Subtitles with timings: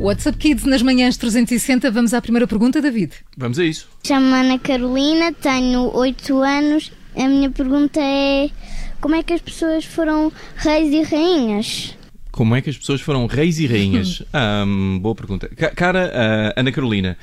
[0.00, 1.90] WhatsApp Kids nas manhãs 360.
[1.90, 3.12] Vamos à primeira pergunta, David.
[3.36, 3.88] Vamos a isso.
[4.06, 6.90] Chamo-me Ana Carolina, tenho 8 anos.
[7.16, 8.48] A minha pergunta é:
[9.00, 11.96] como é que as pessoas foram reis e rainhas?
[12.32, 14.22] Como é que as pessoas foram reis e rainhas?
[15.02, 15.48] Boa pergunta.
[15.54, 17.18] Ca- Cara, ah, Ana Carolina,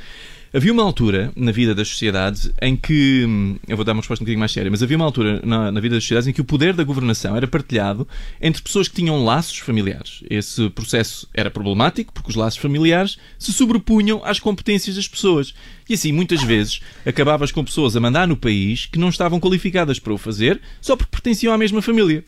[0.58, 3.24] havia uma altura na vida das sociedades em que.
[3.28, 5.72] hum, Eu vou dar uma resposta um bocadinho mais séria, mas havia uma altura na,
[5.72, 8.08] na vida das sociedades em que o poder da governação era partilhado
[8.42, 10.24] entre pessoas que tinham laços familiares.
[10.30, 15.54] Esse processo era problemático porque os laços familiares se sobrepunham às competências das pessoas.
[15.88, 20.00] E assim, muitas vezes, acabavas com pessoas a mandar no país que não estavam qualificadas
[20.00, 22.26] para o fazer só porque pertenciam à mesma família.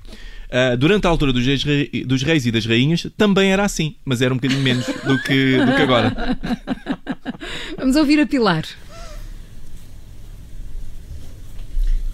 [0.49, 1.63] Uh, durante a altura dos reis,
[2.07, 5.57] dos reis e das rainhas também era assim, mas era um bocadinho menos do que,
[5.63, 6.39] do que agora.
[7.77, 8.63] Vamos ouvir a Pilar.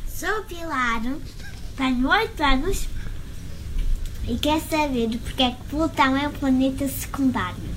[0.07, 1.01] Sou Pilar,
[1.77, 2.87] tenho 8 anos
[4.27, 7.75] e quero saber porque é que Plutão é um planeta secundário.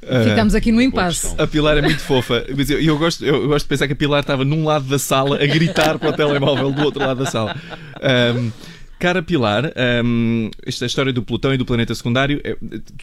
[0.00, 1.34] Ficamos aqui no impasse.
[1.38, 3.96] A Pilar é muito fofa, mas eu, eu gosto, eu gosto de pensar que a
[3.96, 7.30] Pilar estava num lado da sala a gritar para o telemóvel do outro lado da
[7.30, 7.54] sala.
[8.36, 8.50] Um,
[9.00, 9.72] Cara Pilar,
[10.04, 12.54] um, esta história do Plutão e do planeta secundário, é,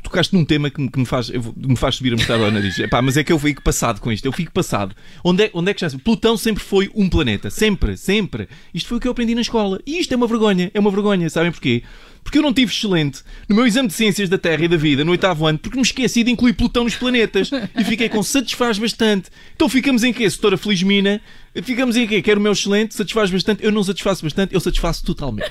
[0.03, 2.51] tocaste num tema que me, que me faz, eu me faz subir a mostrar ao
[2.51, 2.77] nariz.
[2.77, 4.95] Epá, mas é que eu fico passado com isto, eu fico passado.
[5.23, 8.47] Onde é, onde é que já Plutão sempre foi um planeta, sempre, sempre.
[8.71, 9.81] Isto foi o que eu aprendi na escola.
[9.87, 11.81] E isto é uma vergonha, é uma vergonha, sabem porquê?
[12.27, 15.05] Porque eu não tive excelente no meu exame de Ciências da Terra e da Vida
[15.05, 18.77] no oitavo ano, porque me esqueci de incluir Plutão nos planetas e fiquei com satisfaz
[18.77, 19.29] bastante.
[19.55, 21.21] Então ficamos em quê, Setora Felizmina?
[21.63, 22.21] Ficamos em quê?
[22.21, 23.63] Quero o meu excelente, satisfaz bastante.
[23.63, 25.49] Eu não satisfaço bastante, eu satisfaço totalmente.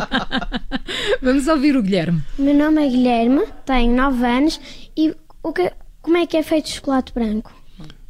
[1.22, 2.22] Vamos ouvir o Guilherme.
[2.38, 4.60] Meu nome é Guilherme, tenho 9 anos
[4.94, 7.50] e o que, como é que é feito chocolate branco?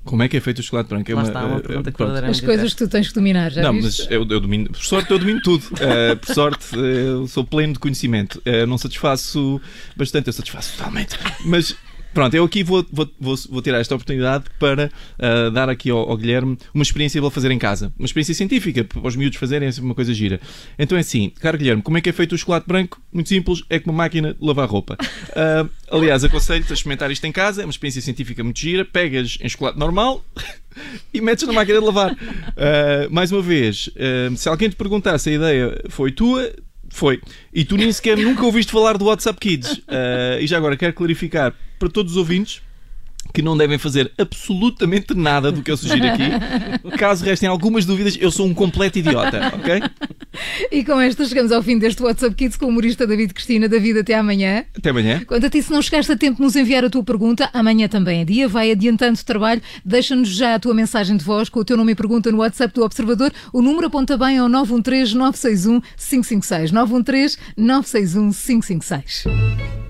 [0.05, 1.11] Como é que é feito o chocolate branco?
[1.11, 3.62] É Lá está, uma eh, pergunta que As coisas que tu tens que dominar, já
[3.62, 4.03] Não, viste?
[4.03, 5.64] mas eu, eu domino, por sorte eu domino tudo.
[5.83, 8.41] Eh, por sorte eh, eu sou pleno de conhecimento.
[8.44, 9.61] Eh, não satisfaço
[9.97, 11.17] bastante, eu satisfaço totalmente.
[11.44, 11.75] Mas
[12.12, 15.99] pronto, eu aqui vou, vou, vou, vou tirar esta oportunidade para eh, dar aqui ao,
[15.99, 17.93] ao Guilherme uma experiência para ele fazer em casa.
[17.99, 20.41] Uma experiência científica, para os miúdos fazerem, é sempre uma coisa gira.
[20.78, 23.00] Então é assim, caro Guilherme, como é que é feito o chocolate branco?
[23.12, 24.97] Muito simples, é com uma máquina de lavar roupa.
[25.34, 28.84] Ah, aliás, aconselho-te a experimentar isto em casa, é uma experiência científica muito gira.
[28.84, 30.25] Pegas em chocolate normal.
[31.12, 32.12] e metes na máquina de lavar.
[32.12, 36.50] Uh, mais uma vez, uh, se alguém te perguntar se a ideia foi tua,
[36.92, 37.20] foi.
[37.53, 39.72] E tu nem sequer nunca ouviste falar do WhatsApp Kids.
[39.72, 42.62] Uh, e já agora quero clarificar para todos os ouvintes
[43.32, 46.97] que não devem fazer absolutamente nada do que eu sugiro aqui.
[46.98, 49.82] Caso restem algumas dúvidas, eu sou um completo idiota, ok?
[50.70, 53.69] E com esta chegamos ao fim deste WhatsApp Kids com o humorista David Cristina.
[53.69, 54.65] David, até amanhã.
[54.76, 55.22] Até amanhã.
[55.26, 57.88] Quanto a ti, se não chegaste a tempo de nos enviar a tua pergunta, amanhã
[57.88, 61.60] também é dia, vai adiantando o trabalho, deixa-nos já a tua mensagem de voz com
[61.60, 63.32] o teu nome e pergunta no WhatsApp do Observador.
[63.53, 66.72] O número aponta bem ao 913 961 556.
[66.72, 69.81] 913 961 556.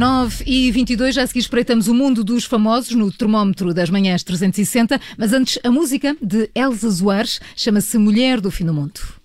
[0.00, 4.22] Nove e 22, já a seguir espreitamos o mundo dos famosos no termómetro das manhãs
[4.22, 9.19] 360, mas antes a música de Elsa Soares chama-se Mulher do Fim do Mundo.